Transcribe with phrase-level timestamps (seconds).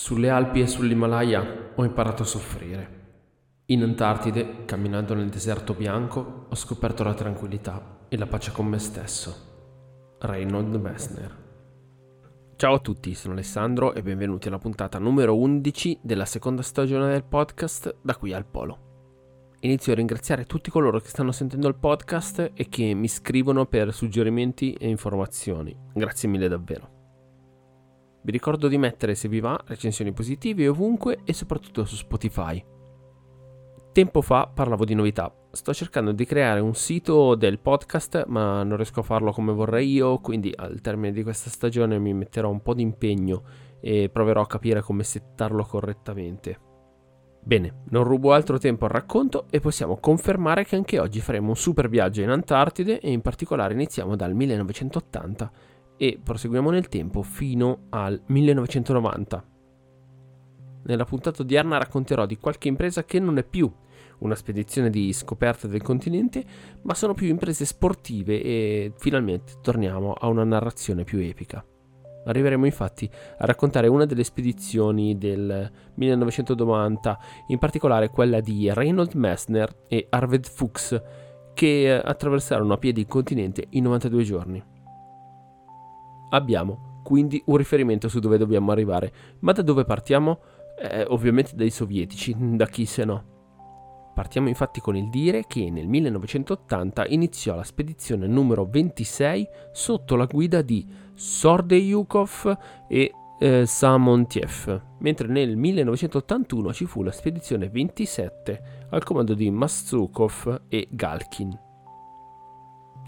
[0.00, 2.98] Sulle Alpi e sull'Himalaya ho imparato a soffrire.
[3.66, 8.78] In Antartide, camminando nel deserto bianco, ho scoperto la tranquillità e la pace con me
[8.78, 10.16] stesso.
[10.20, 11.36] Reynold Messner.
[12.56, 17.24] Ciao a tutti, sono Alessandro e benvenuti alla puntata numero 11 della seconda stagione del
[17.24, 18.78] podcast Da qui al Polo.
[19.60, 23.92] Inizio a ringraziare tutti coloro che stanno sentendo il podcast e che mi scrivono per
[23.92, 25.76] suggerimenti e informazioni.
[25.92, 26.99] Grazie mille davvero.
[28.22, 32.62] Vi ricordo di mettere, se vi va, recensioni positive ovunque e soprattutto su Spotify.
[33.92, 35.34] Tempo fa parlavo di novità.
[35.50, 39.90] Sto cercando di creare un sito del podcast, ma non riesco a farlo come vorrei
[39.90, 43.42] io, quindi al termine di questa stagione mi metterò un po' di impegno
[43.80, 46.68] e proverò a capire come settarlo correttamente.
[47.42, 51.56] Bene, non rubo altro tempo al racconto e possiamo confermare che anche oggi faremo un
[51.56, 55.50] super viaggio in Antartide e in particolare iniziamo dal 1980
[56.02, 59.44] e proseguiamo nel tempo fino al 1990.
[60.84, 63.70] Nella puntata odierna racconterò di qualche impresa che non è più
[64.20, 66.42] una spedizione di scoperta del continente,
[66.82, 71.62] ma sono più imprese sportive e finalmente torniamo a una narrazione più epica.
[72.24, 79.84] Arriveremo infatti a raccontare una delle spedizioni del 1990, in particolare quella di Reynold Messner
[79.86, 81.02] e Arvid Fuchs,
[81.52, 84.69] che attraversarono a piedi il continente in 92 giorni.
[86.30, 90.38] Abbiamo quindi un riferimento su dove dobbiamo arrivare, ma da dove partiamo?
[90.78, 93.24] Eh, ovviamente dai sovietici, da chi se no.
[94.14, 100.26] Partiamo infatti con il dire che nel 1980 iniziò la spedizione numero 26 sotto la
[100.26, 109.02] guida di Sordeyukov e eh, Samontiev, mentre nel 1981 ci fu la spedizione 27 al
[109.02, 111.69] comando di Mastrukov e Galkin.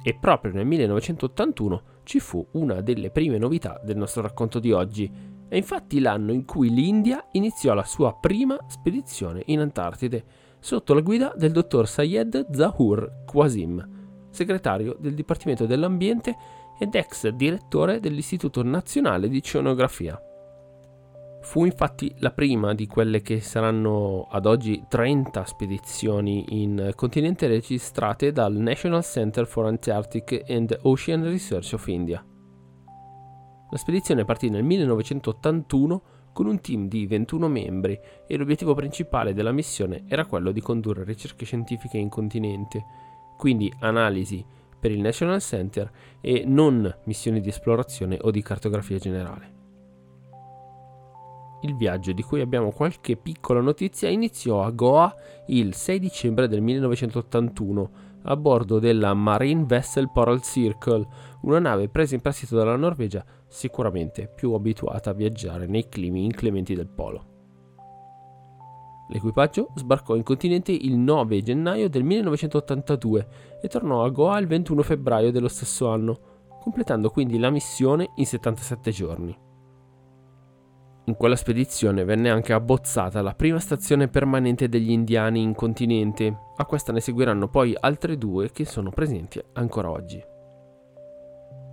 [0.05, 5.11] E proprio nel 1981 ci fu una delle prime novità del nostro racconto di oggi.
[5.49, 10.25] È infatti l'anno in cui l'India iniziò la sua prima spedizione in Antartide,
[10.59, 13.89] sotto la guida del dottor Sayed Zahur Qasim,
[14.31, 16.37] segretario del Dipartimento dell'Ambiente
[16.79, 20.21] ed ex direttore dell'Istituto Nazionale di Oceanografia.
[21.43, 28.31] Fu infatti la prima di quelle che saranno ad oggi 30 spedizioni in continente registrate
[28.31, 32.25] dal National Center for Antarctic and Ocean Research of India.
[33.71, 39.53] La spedizione partì nel 1981 con un team di 21 membri e l'obiettivo principale della
[39.53, 42.85] missione era quello di condurre ricerche scientifiche in continente,
[43.37, 44.43] quindi analisi
[44.79, 49.62] per il National Center e non missioni di esplorazione o di cartografia generale.
[51.65, 55.15] Il viaggio di cui abbiamo qualche piccola notizia iniziò a Goa
[55.47, 57.91] il 6 dicembre del 1981
[58.25, 61.07] a bordo della Marine Vessel Poral Circle,
[61.43, 66.75] una nave presa in prestito dalla Norvegia, sicuramente più abituata a viaggiare nei climi inclementi
[66.75, 67.31] del polo.
[69.09, 73.29] L'equipaggio sbarcò in continente il 9 gennaio del 1982
[73.61, 76.19] e tornò a Goa il 21 febbraio dello stesso anno,
[76.61, 79.51] completando quindi la missione in 77 giorni.
[81.07, 86.65] In quella spedizione venne anche abbozzata la prima stazione permanente degli indiani in continente, a
[86.65, 90.23] questa ne seguiranno poi altre due che sono presenti ancora oggi.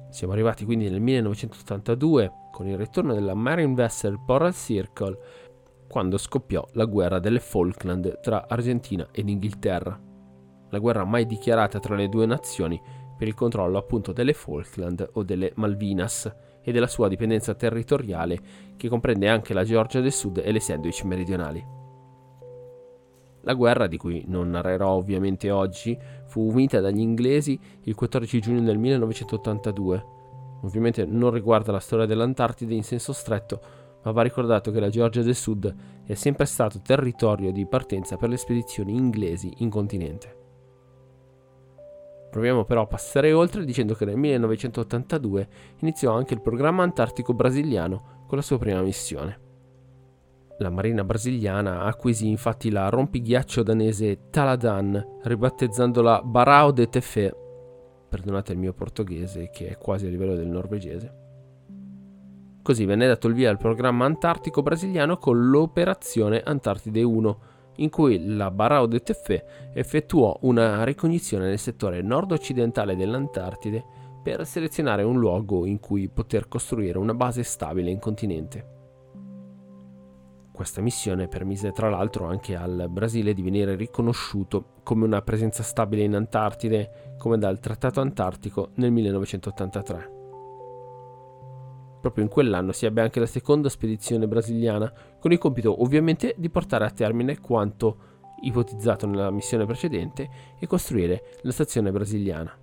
[0.09, 5.17] Siamo arrivati quindi nel 1982 con il ritorno della Marine Vessel Poral Circle
[5.87, 9.99] quando scoppiò la guerra delle Falkland tra Argentina ed Inghilterra.
[10.71, 12.81] La guerra mai dichiarata tra le due nazioni
[13.15, 16.33] per il controllo appunto delle Falkland o delle Malvinas
[16.69, 18.39] e della sua dipendenza territoriale
[18.77, 21.65] che comprende anche la Georgia del Sud e le sandwich meridionali.
[23.41, 25.97] La guerra, di cui non narrerò ovviamente oggi,
[26.27, 30.05] fu unita dagli inglesi il 14 giugno del 1982.
[30.61, 33.61] Ovviamente non riguarda la storia dell'Antartide in senso stretto,
[34.03, 35.73] ma va ricordato che la Georgia del Sud
[36.05, 40.38] è sempre stato territorio di partenza per le spedizioni inglesi in continente.
[42.29, 45.47] Proviamo però a passare oltre dicendo che nel 1982
[45.79, 49.47] iniziò anche il programma antartico brasiliano con la sua prima missione.
[50.59, 57.33] La marina brasiliana acquisì infatti la rompighiaccio danese Taladan, ribattezzandola Barao de Tefé,
[58.09, 61.27] perdonate il mio portoghese che è quasi a livello del norvegese.
[62.61, 67.39] Così venne dato il via al programma antartico brasiliano con l'operazione Antartide 1,
[67.79, 73.83] in cui la Barao de Tefé effettuò una ricognizione nel settore nord-occidentale dell'Antartide
[74.21, 78.77] per selezionare un luogo in cui poter costruire una base stabile in continente.
[80.51, 86.03] Questa missione permise tra l'altro anche al Brasile di venire riconosciuto come una presenza stabile
[86.03, 90.18] in Antartide come dal Trattato Antartico nel 1983.
[91.99, 96.49] Proprio in quell'anno si ebbe anche la seconda spedizione brasiliana, con il compito ovviamente di
[96.49, 98.07] portare a termine quanto
[98.41, 102.57] ipotizzato nella missione precedente e costruire la stazione brasiliana.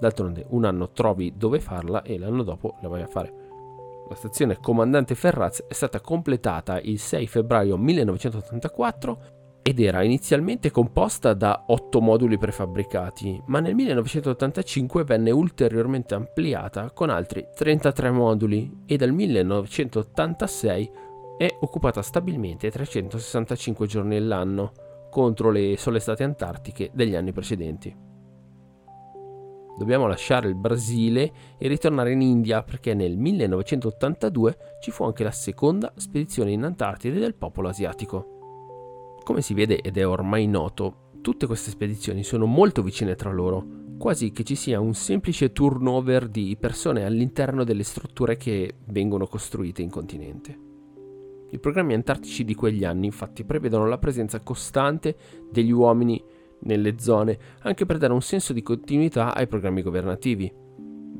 [0.00, 3.40] D'altronde un anno trovi dove farla e l'anno dopo la vai a fare.
[4.08, 11.34] La stazione Comandante Ferraz è stata completata il 6 febbraio 1984 ed era inizialmente composta
[11.34, 18.96] da 8 moduli prefabbricati, ma nel 1985 venne ulteriormente ampliata con altri 33 moduli e
[18.96, 20.90] dal 1986
[21.38, 24.72] è occupata stabilmente 365 giorni all'anno
[25.10, 28.10] contro le sole estate antartiche degli anni precedenti.
[29.78, 35.30] Dobbiamo lasciare il Brasile e ritornare in India perché nel 1982 ci fu anche la
[35.30, 38.41] seconda spedizione in Antartide del popolo asiatico.
[39.24, 43.64] Come si vede ed è ormai noto, tutte queste spedizioni sono molto vicine tra loro,
[43.98, 49.80] quasi che ci sia un semplice turnover di persone all'interno delle strutture che vengono costruite
[49.80, 50.58] in continente.
[51.52, 55.16] I programmi antartici di quegli anni infatti prevedono la presenza costante
[55.50, 56.20] degli uomini
[56.62, 60.52] nelle zone, anche per dare un senso di continuità ai programmi governativi.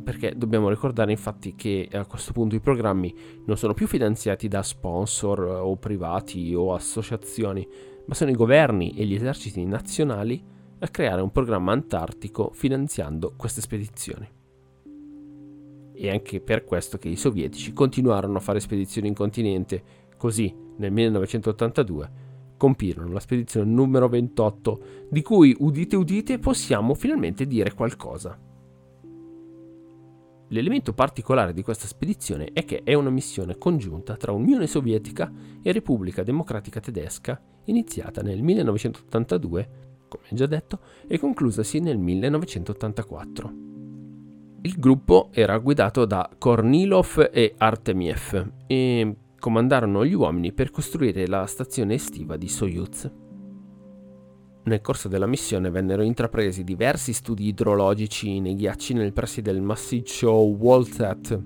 [0.03, 3.15] Perché dobbiamo ricordare infatti che a questo punto i programmi
[3.45, 7.69] non sono più finanziati da sponsor o privati o associazioni,
[8.13, 10.45] ma sono i governi e gli eserciti nazionali
[10.81, 14.29] a creare un programma antartico finanziando queste spedizioni.
[15.95, 19.83] E anche per questo che i sovietici continuarono a fare spedizioni in continente,
[20.19, 22.11] così nel 1982
[22.59, 28.39] compirono la spedizione numero 28, di cui, udite udite, possiamo finalmente dire qualcosa.
[30.53, 35.33] L'elemento particolare di questa spedizione è che è una missione congiunta tra Unione Sovietica
[35.63, 39.69] e Repubblica Democratica Tedesca, iniziata nel 1982,
[40.09, 43.53] come già detto, e conclusasi nel 1984.
[44.61, 51.47] Il gruppo era guidato da Kornilov e Artemiev e comandarono gli uomini per costruire la
[51.47, 53.11] stazione estiva di Soyuz.
[54.65, 60.31] Nel corso della missione vennero intrapresi diversi studi idrologici nei ghiacci nel pressi del massiccio
[60.33, 61.41] Waltat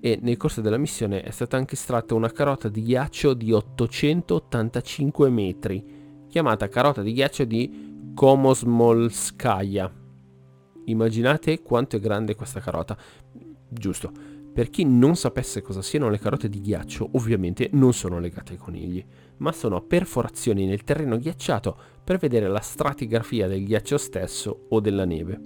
[0.00, 5.30] e nel corso della missione è stata anche estratta una carota di ghiaccio di 885
[5.30, 5.84] metri,
[6.28, 9.92] chiamata carota di ghiaccio di Komosmolskaya.
[10.84, 12.96] Immaginate quanto è grande questa carota.
[13.68, 14.12] Giusto,
[14.52, 18.58] per chi non sapesse cosa siano le carote di ghiaccio, ovviamente non sono legate ai
[18.58, 19.04] conigli,
[19.38, 25.04] ma sono perforazioni nel terreno ghiacciato per vedere la stratigrafia del ghiaccio stesso o della
[25.04, 25.40] neve.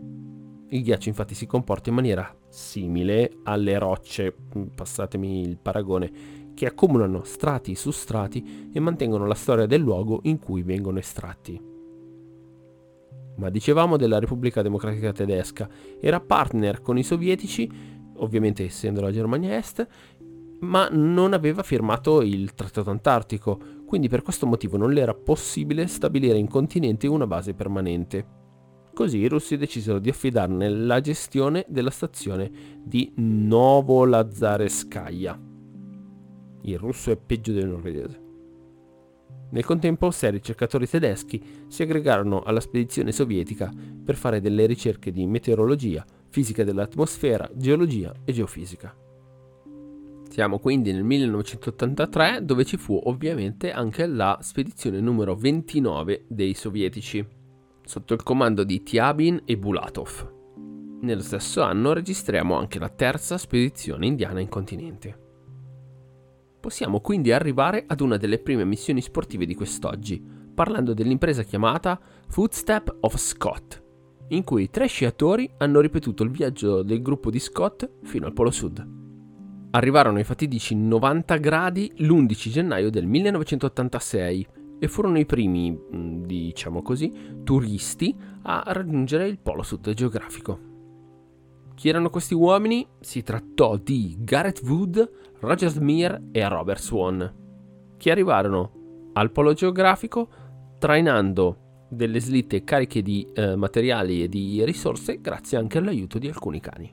[0.71, 6.67] Il ghiaccio infatti si comporta in maniera simile alle rocce, mm, passatemi il paragone, che
[6.67, 11.61] accumulano strati su strati e mantengono la storia del luogo in cui vengono estratti.
[13.37, 15.69] Ma dicevamo della Repubblica Democratica Tedesca,
[16.01, 17.69] era partner con i sovietici
[18.25, 19.87] ovviamente essendo la Germania Est,
[20.61, 25.87] ma non aveva firmato il Trattato Antartico, quindi per questo motivo non le era possibile
[25.87, 28.43] stabilire in continente una base permanente.
[28.93, 32.51] Così i russi decisero di affidarne la gestione della stazione
[32.83, 35.41] di Novolazareskaya.
[36.63, 38.23] Il russo è peggio del norvegese.
[39.51, 43.71] Nel contempo, sei ricercatori tedeschi si aggregarono alla spedizione sovietica
[44.05, 46.05] per fare delle ricerche di meteorologia,
[46.35, 48.93] fisica dell'atmosfera, geologia e geofisica.
[50.29, 57.25] Siamo quindi nel 1983 dove ci fu ovviamente anche la spedizione numero 29 dei sovietici,
[57.85, 60.33] sotto il comando di Tiabin e Bulatov.
[61.03, 65.17] Nello stesso anno registriamo anche la terza spedizione indiana in continente.
[66.59, 70.21] Possiamo quindi arrivare ad una delle prime missioni sportive di quest'oggi,
[70.53, 73.84] parlando dell'impresa chiamata Footstep of Scott,
[74.35, 78.51] in cui tre sciatori hanno ripetuto il viaggio del gruppo di Scott fino al Polo
[78.51, 79.03] Sud.
[79.71, 84.47] Arrivarono ai fatidici 90 gradi l'11 gennaio del 1986
[84.79, 87.13] e furono i primi, mm, diciamo così,
[87.43, 90.73] turisti a raggiungere il Polo Sud geografico.
[91.75, 92.87] Chi erano questi uomini?
[93.01, 95.11] Si trattò di Gareth Wood,
[95.41, 97.35] Roger Smear e Robert Swan,
[97.97, 100.29] che arrivarono al Polo geografico
[100.79, 101.64] trainando
[101.95, 106.93] delle slitte cariche di eh, materiali e di risorse grazie anche all'aiuto di alcuni cani.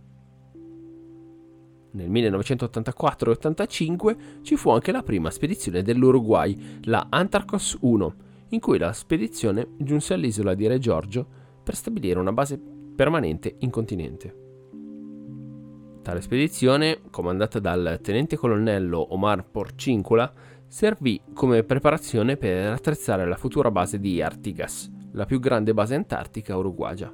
[1.93, 8.15] Nel 1984 85 ci fu anche la prima spedizione dell'Uruguay, la Antarcos 1,
[8.49, 11.27] in cui la spedizione giunse all'isola di Re Giorgio
[11.63, 12.59] per stabilire una base
[12.95, 14.35] permanente in continente.
[16.01, 20.33] Tale spedizione, comandata dal tenente colonnello Omar Porcincula,
[20.67, 26.57] servì come preparazione per attrezzare la futura base di Artigas, la più grande base antartica
[26.57, 27.13] uruguagia.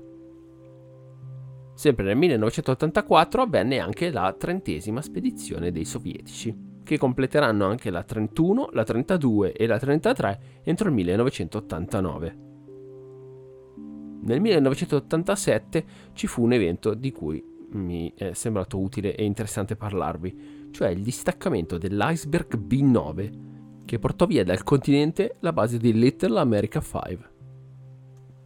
[1.74, 8.70] Sempre nel 1984 avvenne anche la trentesima spedizione dei sovietici, che completeranno anche la 31,
[8.72, 12.38] la 32 e la 33 entro il 1989.
[14.22, 20.70] Nel 1987 ci fu un evento di cui mi è sembrato utile e interessante parlarvi,
[20.72, 23.46] cioè il distaccamento dell'iceberg B9
[23.86, 27.37] che portò via dal continente la base di Little America 5.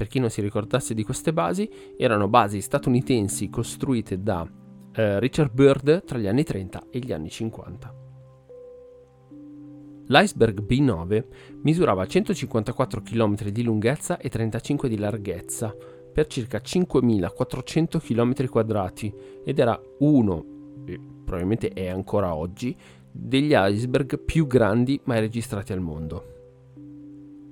[0.02, 4.50] Per chi non si ricordasse di queste basi, erano basi statunitensi costruite da
[4.94, 7.94] eh, Richard Byrd tra gli anni 30 e gli anni 50.
[10.08, 11.24] L'iceberg B9
[11.62, 15.72] misurava 154 km di lunghezza e 35 di larghezza
[16.12, 19.14] per circa 5.400 km quadrati
[19.46, 20.46] ed era uno,
[20.84, 22.76] e probabilmente è ancora oggi,
[23.12, 26.31] degli iceberg più grandi mai registrati al mondo.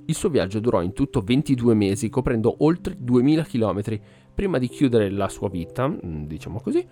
[0.09, 3.99] Il suo viaggio durò in tutto 22 mesi, coprendo oltre 2000 km,
[4.33, 6.83] prima di chiudere la sua vita, mm, diciamo così,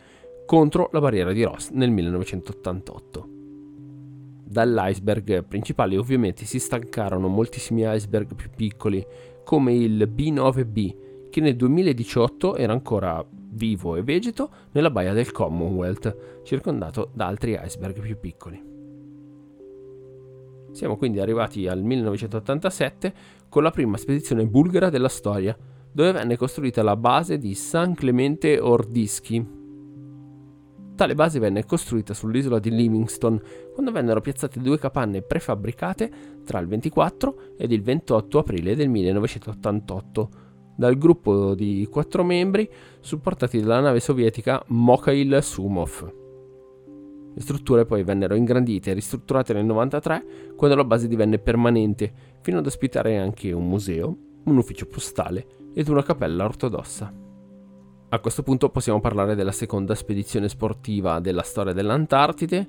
[0.45, 3.27] contro la barriera di Ross nel 1988.
[4.43, 9.03] Dall'iceberg principale ovviamente si stancarono moltissimi iceberg più piccoli,
[9.43, 16.43] come il B9B, che nel 2018 era ancora vivo e vegeto nella baia del Commonwealth,
[16.43, 18.76] circondato da altri iceberg più piccoli.
[20.77, 23.13] Siamo quindi arrivati al 1987
[23.49, 25.57] con la prima spedizione bulgara della storia,
[25.91, 29.43] dove venne costruita la base di San Clemente Ordischi.
[30.95, 33.41] Tale base venne costruita sull'isola di Livingston
[33.73, 36.11] quando vennero piazzate due capanne prefabbricate
[36.45, 40.29] tra il 24 ed il 28 aprile del 1988
[40.75, 42.69] dal gruppo di quattro membri
[42.99, 46.26] supportati dalla nave sovietica Mokhail Sumov.
[47.37, 52.57] Le strutture poi vennero ingrandite e ristrutturate nel 1993 quando la base divenne permanente, fino
[52.57, 57.13] ad ospitare anche un museo, un ufficio postale ed una cappella ortodossa.
[58.09, 62.67] A questo punto possiamo parlare della seconda spedizione sportiva della storia dell'Antartide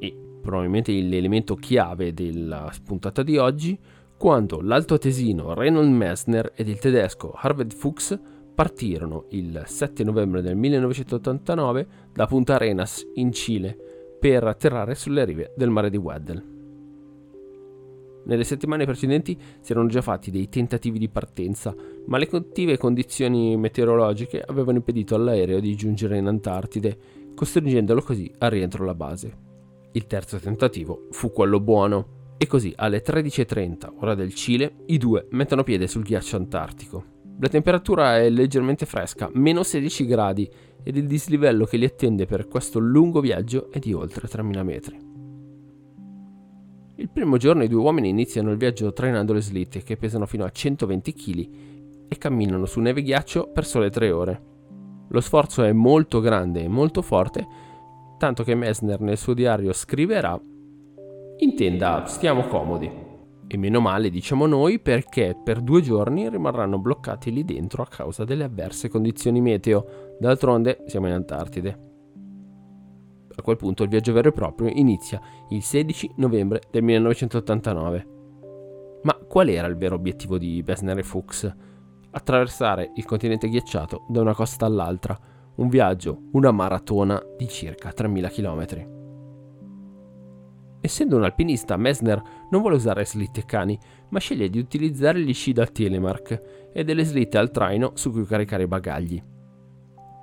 [0.00, 3.78] e probabilmente l'elemento chiave della puntata di oggi,
[4.18, 8.18] quando l'altoatesino Reynold Messner ed il tedesco Harvard Fuchs
[8.52, 13.91] partirono il 7 novembre del 1989 da Punta Arenas in Cile
[14.22, 16.40] per atterrare sulle rive del mare di Weddell.
[18.24, 21.74] Nelle settimane precedenti si erano già fatti dei tentativi di partenza,
[22.06, 26.96] ma le cattive condizioni meteorologiche avevano impedito all'aereo di giungere in Antartide,
[27.34, 29.36] costringendolo così al rientro alla base.
[29.90, 35.26] Il terzo tentativo fu quello buono, e così alle 13.30 ora del Cile i due
[35.30, 37.11] mettono piede sul ghiaccio antartico.
[37.38, 40.50] La temperatura è leggermente fresca, meno 16 gradi,
[40.82, 45.10] ed il dislivello che li attende per questo lungo viaggio è di oltre 3.000 metri.
[46.96, 50.44] Il primo giorno i due uomini iniziano il viaggio trainando le slitte che pesano fino
[50.44, 51.50] a 120 kg
[52.08, 54.42] e camminano su neve ghiaccio per sole 3 ore.
[55.08, 57.46] Lo sforzo è molto grande e molto forte,
[58.18, 60.40] tanto che Messner nel suo diario scriverà
[61.38, 63.01] Intenda, stiamo comodi.
[63.52, 68.24] E meno male, diciamo noi, perché per due giorni rimarranno bloccati lì dentro a causa
[68.24, 70.16] delle avverse condizioni meteo.
[70.18, 71.78] D'altronde siamo in Antartide.
[73.34, 78.06] A quel punto il viaggio vero e proprio inizia il 16 novembre del 1989.
[79.02, 81.54] Ma qual era il vero obiettivo di Bessner e Fuchs?
[82.10, 85.14] Attraversare il continente ghiacciato da una costa all'altra,
[85.56, 89.01] un viaggio, una maratona di circa 3000 km.
[90.84, 92.20] Essendo un alpinista, Messner
[92.50, 96.82] non vuole usare slitte e cani, ma sceglie di utilizzare gli sci da Telemark e
[96.82, 99.22] delle slitte al traino su cui caricare i bagagli.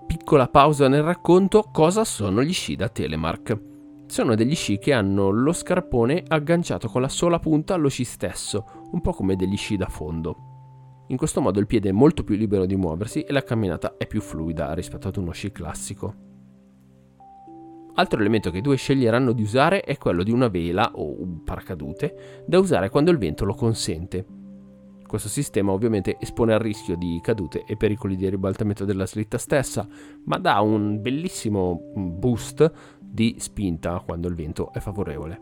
[0.05, 3.61] Piccola pausa nel racconto, cosa sono gli sci da Telemark?
[4.07, 8.65] Sono degli sci che hanno lo scarpone agganciato con la sola punta allo sci stesso,
[8.91, 11.05] un po' come degli sci da fondo.
[11.07, 14.07] In questo modo il piede è molto più libero di muoversi e la camminata è
[14.07, 16.28] più fluida rispetto ad uno sci classico.
[18.00, 21.44] Altro elemento che i due sceglieranno di usare è quello di una vela o un
[21.44, 24.25] paracadute da usare quando il vento lo consente.
[25.06, 29.86] Questo sistema ovviamente espone al rischio di cadute e pericoli di ribaltamento della slitta stessa,
[30.24, 35.41] ma dà un bellissimo boost di spinta quando il vento è favorevole.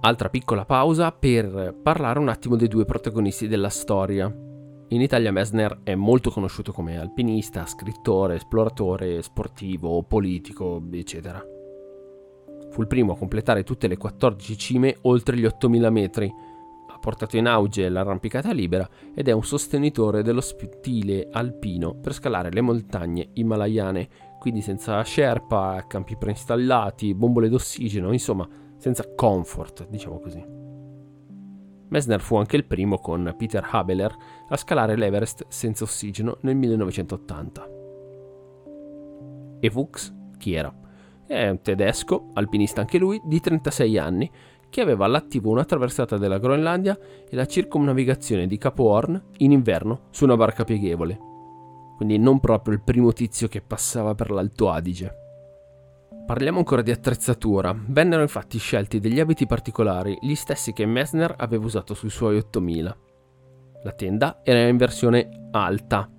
[0.00, 4.34] Altra piccola pausa per parlare un attimo dei due protagonisti della storia,
[4.88, 11.44] in Italia Messner è molto conosciuto come alpinista, scrittore, esploratore, sportivo, politico, eccetera.
[12.70, 16.32] Fu il primo a completare tutte le 14 cime oltre gli 8000 metri,
[16.88, 22.50] ha portato in auge l'arrampicata libera ed è un sostenitore dello stile alpino per scalare
[22.50, 30.65] le montagne himalayane, quindi senza sherpa, campi preinstallati, bombole d'ossigeno, insomma senza comfort, diciamo così.
[31.88, 34.14] Messner fu anche il primo, con Peter Habeler,
[34.48, 37.68] a scalare l'Everest senza ossigeno nel 1980.
[39.60, 40.74] E Fuchs chi era?
[41.26, 44.30] È un tedesco, alpinista anche lui, di 36 anni,
[44.68, 50.08] che aveva all'attivo una traversata della Groenlandia e la circumnavigazione di Capo Horn in inverno
[50.10, 51.18] su una barca pieghevole.
[51.96, 55.25] Quindi non proprio il primo tizio che passava per l'Alto Adige.
[56.26, 57.72] Parliamo ancora di attrezzatura.
[57.86, 62.96] Vennero infatti scelti degli abiti particolari, gli stessi che Messner aveva usato sui suoi 8000.
[63.84, 66.10] La tenda era in versione alta,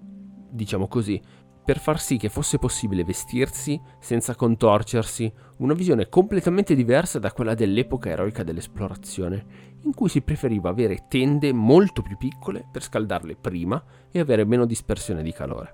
[0.49, 1.21] diciamo così,
[1.61, 7.53] per far sì che fosse possibile vestirsi senza contorcersi, una visione completamente diversa da quella
[7.53, 9.45] dell'epoca eroica dell'esplorazione,
[9.81, 14.65] in cui si preferiva avere tende molto più piccole per scaldarle prima e avere meno
[14.65, 15.73] dispersione di calore.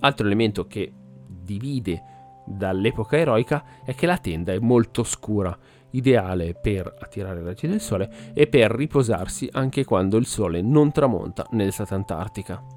[0.00, 0.90] Altro elemento che
[1.28, 2.16] divide
[2.48, 5.56] dall'epoca eroica è che la tenda è molto scura,
[5.90, 10.92] ideale per attirare i raggi del sole e per riposarsi anche quando il sole non
[10.92, 12.76] tramonta nell'estate antartica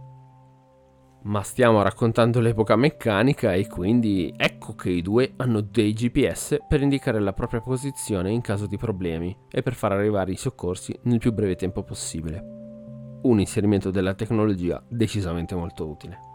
[1.23, 6.81] ma stiamo raccontando l'epoca meccanica e quindi ecco che i due hanno dei GPS per
[6.81, 11.19] indicare la propria posizione in caso di problemi e per far arrivare i soccorsi nel
[11.19, 13.19] più breve tempo possibile.
[13.21, 16.30] Un inserimento della tecnologia decisamente molto utile.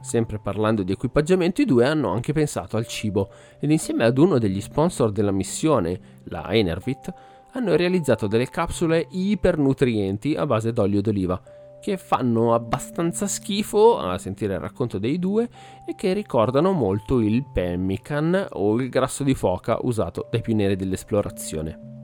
[0.00, 4.38] Sempre parlando di equipaggiamento, i due hanno anche pensato al cibo ed insieme ad uno
[4.38, 7.12] degli sponsor della missione, la Enervit,
[7.52, 11.40] hanno realizzato delle capsule ipernutrienti a base d'olio d'oliva
[11.80, 15.48] che fanno abbastanza schifo a sentire il racconto dei due
[15.86, 21.97] e che ricordano molto il pemmican o il grasso di foca usato dai pionieri dell'esplorazione.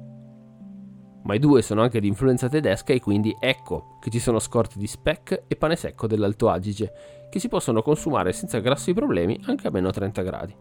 [1.25, 4.79] Ma i due sono anche di influenza tedesca e quindi ecco che ci sono scorte
[4.79, 6.93] di speck e pane secco dell'Alto Adige
[7.31, 10.55] che si possono consumare senza grossi problemi anche a meno 30 gradi.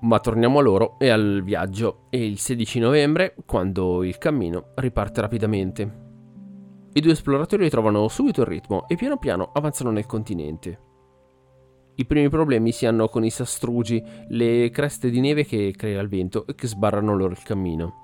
[0.00, 2.06] Ma torniamo a loro e al viaggio.
[2.10, 6.02] È il 16 novembre, quando il cammino riparte rapidamente.
[6.92, 10.78] I due esploratori trovano subito il ritmo e piano piano avanzano nel continente.
[11.94, 16.08] I primi problemi si hanno con i sastrugi, le creste di neve che crea il
[16.08, 18.03] vento e che sbarrano loro il cammino.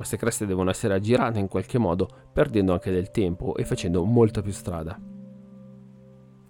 [0.00, 4.40] Queste creste devono essere aggirate in qualche modo, perdendo anche del tempo e facendo molta
[4.40, 4.98] più strada.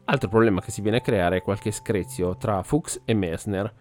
[0.04, 3.74] Altro problema che si viene a creare è qualche screzio tra Fuchs e Messner,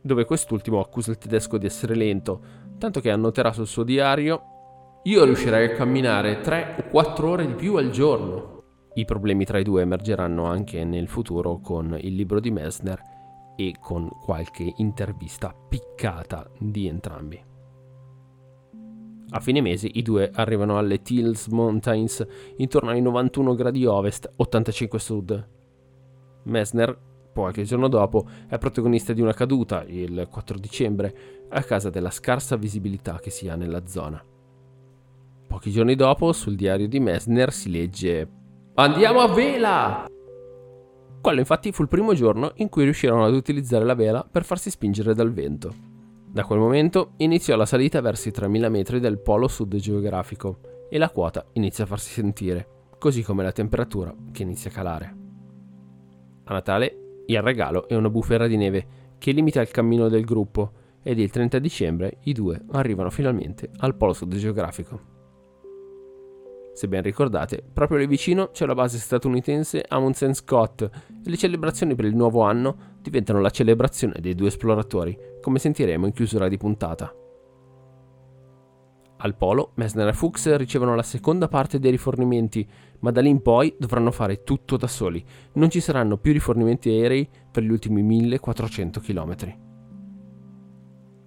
[0.00, 2.40] dove quest'ultimo accusa il tedesco di essere lento,
[2.78, 7.54] tanto che annoterà sul suo diario io riuscirei a camminare 3 o 4 ore di
[7.54, 8.62] più al giorno.
[8.94, 13.02] I problemi tra i due emergeranno anche nel futuro con il libro di Messner
[13.56, 17.53] e con qualche intervista piccata di entrambi.
[19.34, 22.24] A fine mese i due arrivano alle Tills Mountains
[22.58, 25.48] intorno ai 91 gradi ovest, 85 sud.
[26.44, 26.96] Messner,
[27.32, 31.14] qualche giorno dopo, è protagonista di una caduta, il 4 dicembre,
[31.48, 34.22] a causa della scarsa visibilità che si ha nella zona.
[35.48, 38.28] Pochi giorni dopo, sul diario di Messner si legge
[38.74, 40.06] Andiamo a vela!
[41.20, 44.70] Quello infatti fu il primo giorno in cui riuscirono ad utilizzare la vela per farsi
[44.70, 45.93] spingere dal vento.
[46.34, 50.98] Da quel momento iniziò la salita verso i 3000 metri del polo sud geografico e
[50.98, 55.16] la quota inizia a farsi sentire, così come la temperatura che inizia a calare.
[56.42, 60.72] A Natale il regalo è una bufera di neve che limita il cammino del gruppo
[61.04, 65.13] ed il 30 dicembre i due arrivano finalmente al polo sud geografico.
[66.74, 70.90] Se ben ricordate, proprio lì vicino c'è la base statunitense Amundsen Scott e
[71.22, 76.12] le celebrazioni per il nuovo anno diventano la celebrazione dei due esploratori, come sentiremo in
[76.12, 77.14] chiusura di puntata.
[79.18, 83.40] Al polo, Messner e Fuchs ricevono la seconda parte dei rifornimenti, ma da lì in
[83.40, 85.24] poi dovranno fare tutto da soli.
[85.52, 89.63] Non ci saranno più rifornimenti aerei per gli ultimi 1400 km.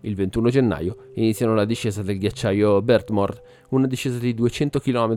[0.07, 3.41] Il 21 gennaio iniziano la discesa del ghiacciaio Bertmore,
[3.71, 5.15] una discesa di 200 km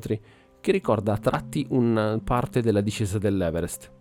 [0.60, 3.92] che ricorda a tratti una parte della discesa dell'Everest.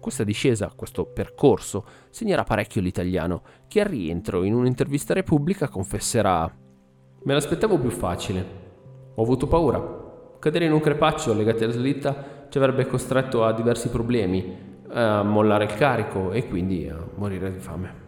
[0.00, 6.50] Questa discesa, questo percorso, segnerà parecchio l'italiano, che al rientro in un'intervista Repubblica confesserà
[7.24, 8.46] Me l'aspettavo più facile.
[9.14, 10.36] Ho avuto paura.
[10.38, 14.56] Cadere in un crepaccio legato alla slitta ci avrebbe costretto a diversi problemi,
[14.88, 18.07] a mollare il carico e quindi a morire di fame.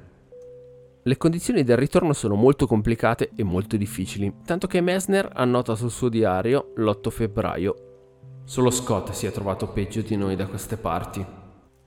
[1.02, 5.90] Le condizioni del ritorno sono molto complicate e molto difficili, tanto che Messner annota sul
[5.90, 7.74] suo diario l'8 febbraio.
[8.44, 11.24] Solo Scott si è trovato peggio di noi da queste parti.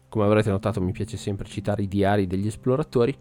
[0.10, 3.16] Come avrete notato mi piace sempre citare i diari degli esploratori,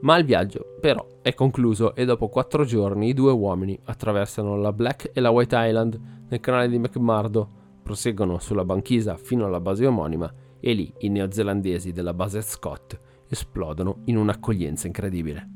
[0.00, 4.72] ma il viaggio però è concluso e dopo quattro giorni i due uomini attraversano la
[4.72, 7.48] Black e la White Island nel canale di McMurdo,
[7.84, 10.28] proseguono sulla banchisa fino alla base omonima
[10.58, 15.50] e lì i neozelandesi della base Scott esplodono in un'accoglienza incredibile.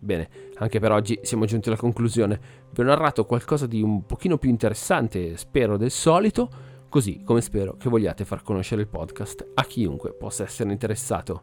[0.00, 2.40] Bene, anche per oggi siamo giunti alla conclusione.
[2.70, 6.48] Vi ho narrato qualcosa di un pochino più interessante, spero, del solito,
[6.88, 11.42] così come spero che vogliate far conoscere il podcast a chiunque possa essere interessato.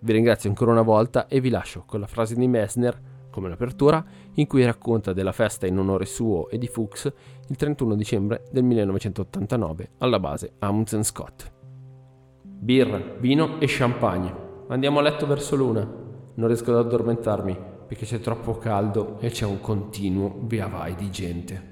[0.00, 4.04] Vi ringrazio ancora una volta e vi lascio con la frase di Messner come l'apertura,
[4.34, 7.12] in cui racconta della festa in onore suo e di Fuchs
[7.48, 11.59] il 31 dicembre del 1989 alla base Amundsen Scott.
[12.62, 14.34] Birra, vino e champagne.
[14.68, 15.80] Andiamo a letto verso l'una.
[16.34, 17.56] Non riesco ad addormentarmi
[17.88, 21.69] perché c'è troppo caldo e c'è un continuo via vai di gente.